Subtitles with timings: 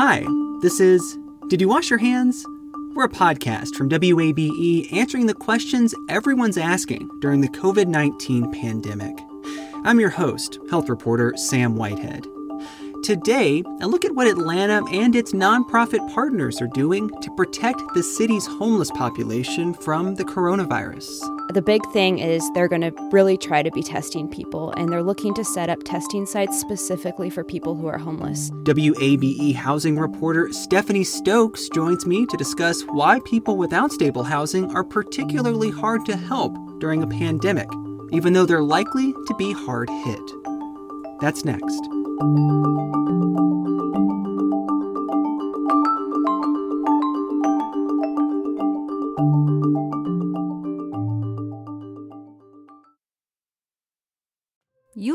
[0.00, 0.24] Hi,
[0.60, 1.18] this is
[1.48, 2.46] Did You Wash Your Hands?
[2.94, 9.18] We're a podcast from WABE answering the questions everyone's asking during the COVID 19 pandemic.
[9.84, 12.28] I'm your host, health reporter Sam Whitehead.
[13.08, 18.02] Today, I look at what Atlanta and its nonprofit partners are doing to protect the
[18.02, 21.54] city's homeless population from the coronavirus.
[21.54, 25.02] The big thing is they're going to really try to be testing people, and they're
[25.02, 28.50] looking to set up testing sites specifically for people who are homeless.
[28.64, 34.84] WABE housing reporter Stephanie Stokes joins me to discuss why people without stable housing are
[34.84, 37.70] particularly hard to help during a pandemic,
[38.12, 40.30] even though they're likely to be hard hit.
[41.22, 41.97] That's next.
[42.20, 42.26] You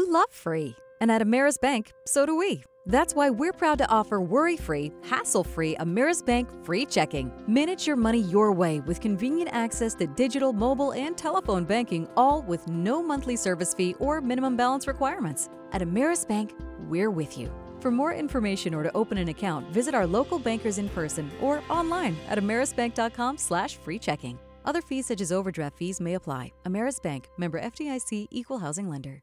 [0.10, 0.76] love free.
[1.02, 2.64] And at Ameris Bank, so do we.
[2.86, 7.34] That's why we're proud to offer worry free, hassle free Ameris Bank free checking.
[7.48, 12.44] Manage your money your way with convenient access to digital, mobile, and telephone banking, all
[12.44, 15.50] with no monthly service fee or minimum balance requirements.
[15.74, 16.54] At Ameris Bank,
[16.90, 17.52] we're with you.
[17.80, 21.62] For more information or to open an account, visit our local bankers in person or
[21.70, 24.40] online at amerisbank.com slash free checking.
[24.66, 26.54] Other fees such as overdraft fees may apply.
[26.66, 29.22] Ameris Bank, member FDIC, equal housing lender.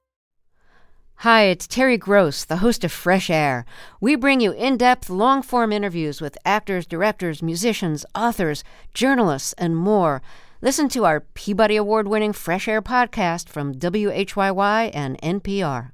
[1.16, 3.66] Hi, it's Terry Gross, the host of Fresh Air.
[4.00, 8.64] We bring you in depth, long form interviews with actors, directors, musicians, authors,
[8.94, 10.22] journalists, and more.
[10.62, 15.90] Listen to our Peabody Award winning Fresh Air podcast from WHYY and NPR.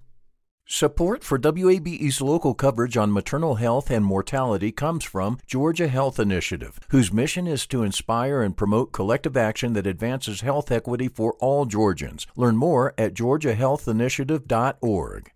[0.69, 6.81] Support for WABE's local coverage on maternal health and mortality comes from Georgia Health Initiative,
[6.89, 11.67] whose mission is to inspire and promote collective action that advances health equity for all
[11.67, 12.27] Georgians.
[12.35, 15.31] Learn more at georgiahealthinitiative.org.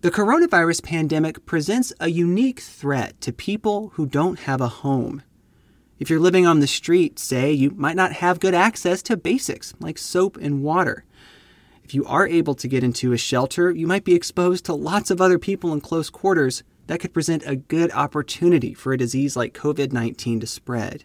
[0.00, 5.22] The coronavirus pandemic presents a unique threat to people who don't have a home.
[6.00, 9.72] If you're living on the street, say, you might not have good access to basics
[9.78, 11.04] like soap and water.
[11.92, 15.10] If you are able to get into a shelter, you might be exposed to lots
[15.10, 16.62] of other people in close quarters.
[16.86, 21.04] That could present a good opportunity for a disease like COVID 19 to spread.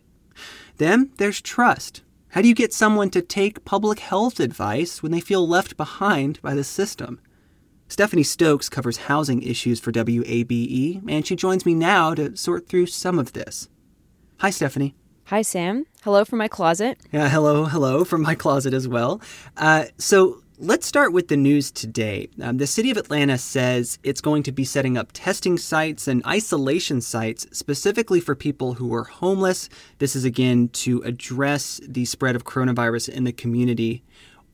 [0.78, 2.04] Then there's trust.
[2.30, 6.42] How do you get someone to take public health advice when they feel left behind
[6.42, 7.20] by the system?
[7.90, 12.86] Stephanie Stokes covers housing issues for WABE, and she joins me now to sort through
[12.86, 13.68] some of this.
[14.38, 14.96] Hi, Stephanie.
[15.26, 15.86] Hi, Sam.
[16.04, 16.98] Hello from my closet.
[17.12, 19.20] Yeah, hello, hello from my closet as well.
[19.58, 22.30] Uh, so, Let's start with the news today.
[22.42, 26.26] Um, the city of Atlanta says it's going to be setting up testing sites and
[26.26, 29.70] isolation sites specifically for people who are homeless.
[30.00, 34.04] This is again to address the spread of coronavirus in the community.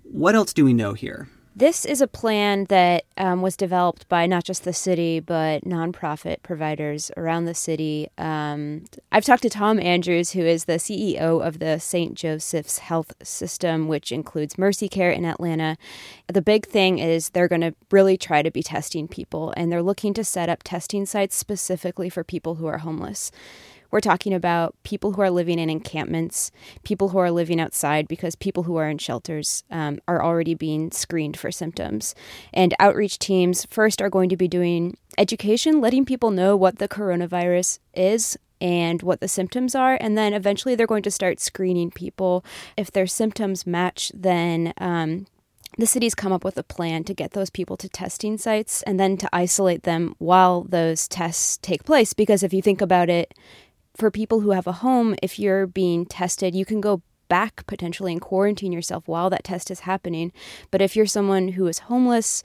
[0.03, 1.29] What else do we know here?
[1.55, 6.41] This is a plan that um, was developed by not just the city, but nonprofit
[6.41, 8.07] providers around the city.
[8.17, 12.15] Um, I've talked to Tom Andrews, who is the CEO of the St.
[12.15, 15.77] Joseph's Health System, which includes Mercy Care in Atlanta.
[16.25, 19.83] The big thing is they're going to really try to be testing people, and they're
[19.83, 23.31] looking to set up testing sites specifically for people who are homeless.
[23.93, 26.49] We're talking about people who are living in encampments,
[26.81, 30.91] people who are living outside because people who are in shelters um, are already being
[30.91, 32.15] screened for symptoms.
[32.51, 36.87] And outreach teams first are going to be doing education, letting people know what the
[36.87, 39.95] coronavirus is, and what the symptoms are.
[40.01, 42.43] And then eventually they're going to start screening people.
[42.75, 45.27] If their symptoms match, then um,
[45.77, 48.99] the city's come up with a plan to get those people to testing sites and
[48.99, 52.13] then to isolate them while those tests take place.
[52.13, 53.35] Because if you think about it,
[53.95, 58.11] for people who have a home, if you're being tested, you can go back potentially
[58.11, 60.31] and quarantine yourself while that test is happening.
[60.71, 62.43] But if you're someone who is homeless,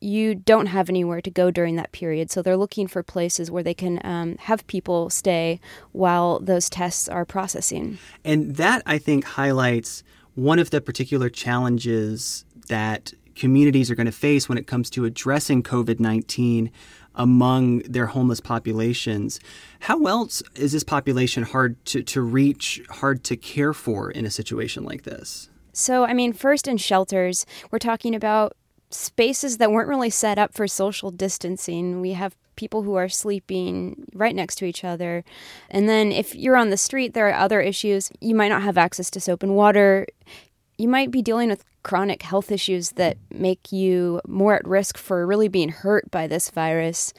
[0.00, 2.30] you don't have anywhere to go during that period.
[2.30, 5.60] So they're looking for places where they can um, have people stay
[5.92, 7.98] while those tests are processing.
[8.24, 10.02] And that, I think, highlights
[10.34, 15.04] one of the particular challenges that communities are going to face when it comes to
[15.04, 16.70] addressing COVID 19
[17.14, 19.40] among their homeless populations.
[19.80, 24.30] How else is this population hard to, to reach, hard to care for in a
[24.30, 25.48] situation like this?
[25.72, 28.56] So, I mean, first in shelters, we're talking about
[28.90, 32.00] spaces that weren't really set up for social distancing.
[32.00, 35.24] We have people who are sleeping right next to each other.
[35.70, 38.12] And then if you're on the street, there are other issues.
[38.20, 40.06] You might not have access to soap and water.
[40.76, 45.26] You might be dealing with chronic health issues that make you more at risk for
[45.26, 47.12] really being hurt by this virus.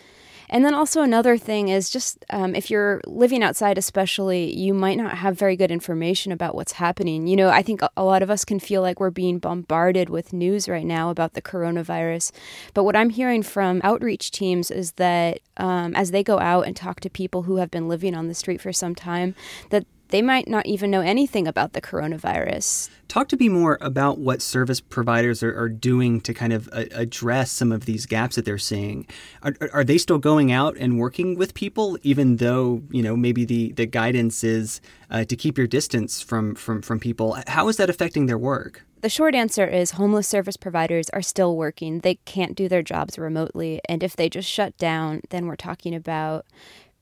[0.49, 4.97] And then also another thing is just um, if you're living outside, especially, you might
[4.97, 7.27] not have very good information about what's happening.
[7.27, 10.33] You know, I think a lot of us can feel like we're being bombarded with
[10.33, 12.31] news right now about the coronavirus.
[12.73, 16.75] But what I'm hearing from outreach teams is that um, as they go out and
[16.75, 19.33] talk to people who have been living on the street for some time,
[19.71, 19.85] that
[20.15, 22.89] they might not even know anything about the coronavirus.
[23.09, 26.85] Talk to me more about what service providers are, are doing to kind of uh,
[26.91, 29.07] address some of these gaps that they're seeing.
[29.43, 33.43] Are, are they still going out and working with people, even though you know maybe
[33.43, 34.79] the, the guidance is
[35.11, 37.37] uh, to keep your distance from, from from people?
[37.47, 38.85] How is that affecting their work?
[39.01, 41.99] The short answer is homeless service providers are still working.
[41.99, 43.81] They can't do their jobs remotely.
[43.87, 46.45] And if they just shut down, then we're talking about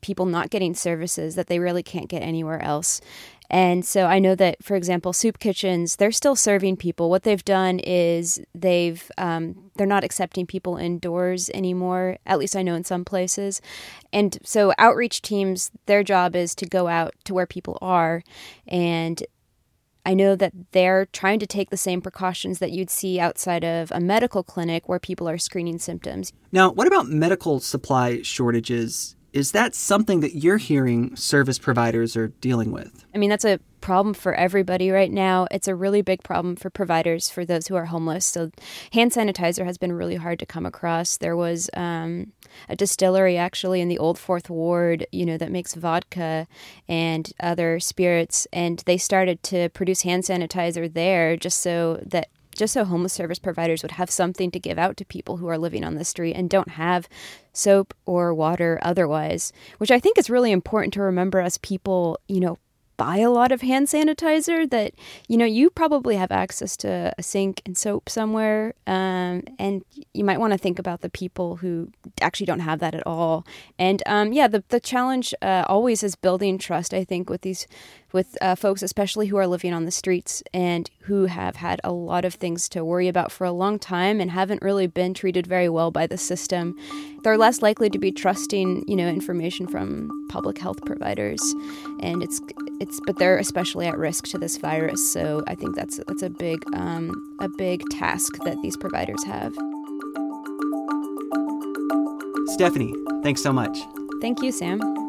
[0.03, 3.01] people not getting services that they really can't get anywhere else.
[3.50, 7.09] And so I know that, for example, soup kitchens, they're still serving people.
[7.09, 12.17] What they've done is they've um, they're not accepting people indoors anymore.
[12.25, 13.61] At least I know in some places.
[14.11, 18.23] And so outreach teams, their job is to go out to where people are,
[18.67, 19.23] and
[20.05, 23.91] I know that they're trying to take the same precautions that you'd see outside of
[23.91, 26.33] a medical clinic where people are screening symptoms.
[26.51, 32.27] Now, what about medical supply shortages is that something that you're hearing service providers are
[32.27, 33.03] dealing with?
[33.13, 35.47] I mean, that's a problem for everybody right now.
[35.50, 38.25] It's a really big problem for providers, for those who are homeless.
[38.25, 38.51] So,
[38.94, 41.18] hand sanitizer has been really hard to come across.
[41.18, 42.31] There was um,
[42.69, 46.47] a distillery actually in the Old Fourth Ward, you know, that makes vodka
[46.88, 52.73] and other spirits, and they started to produce hand sanitizer there just so that just
[52.73, 55.83] so homeless service providers would have something to give out to people who are living
[55.83, 57.07] on the street and don't have
[57.51, 62.39] soap or water otherwise, which I think is really important to remember as people, you
[62.39, 62.57] know,
[62.97, 64.94] buy a lot of hand sanitizer that
[65.27, 69.83] you know you probably have access to a sink and soap somewhere um, and
[70.13, 71.89] you might want to think about the people who
[72.21, 73.45] actually don't have that at all.
[73.79, 77.67] And um, yeah the, the challenge uh, always is building trust i think with these
[78.13, 81.92] with uh, folks, especially who are living on the streets and who have had a
[81.92, 85.48] lot of things to worry about for a long time and haven't really been treated
[85.48, 86.77] very well by the system.
[87.24, 91.42] They're less likely to be trusting, you know, information from public health providers,
[92.00, 92.39] and it's
[92.80, 95.12] it's but they're especially at risk to this virus.
[95.12, 97.12] So I think that's that's a big um,
[97.42, 99.54] a big task that these providers have.
[102.54, 102.94] Stephanie,
[103.24, 103.77] thanks so much.
[104.21, 105.02] Thank you, Sam.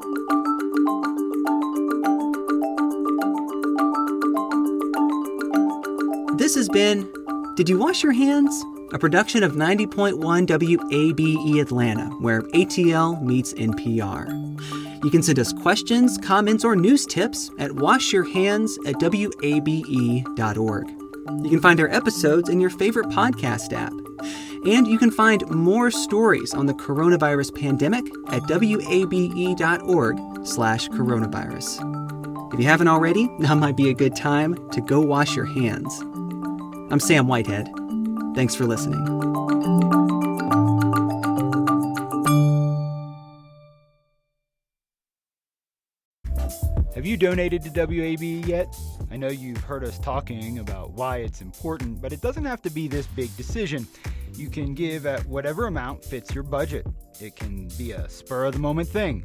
[6.74, 7.08] Been
[7.54, 8.64] Did You Wash Your Hands?
[8.92, 15.04] A production of 90.1 WABE Atlanta, where ATL meets NPR.
[15.04, 20.88] You can send us questions, comments, or news tips at washyourhands at wabe.org.
[21.44, 23.92] You can find our episodes in your favorite podcast app.
[24.66, 32.52] And you can find more stories on the coronavirus pandemic at wabe.org slash coronavirus.
[32.52, 36.02] If you haven't already, now might be a good time to go wash your hands.
[36.90, 37.68] I'm Sam Whitehead.
[38.34, 39.04] Thanks for listening.
[46.94, 48.76] Have you donated to WABE yet?
[49.10, 52.70] I know you've heard us talking about why it's important, but it doesn't have to
[52.70, 53.86] be this big decision.
[54.34, 56.86] You can give at whatever amount fits your budget.
[57.20, 59.24] It can be a spur of the moment thing.